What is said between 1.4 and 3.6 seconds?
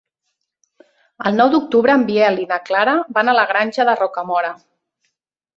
nou d'octubre en Biel i na Clara van a la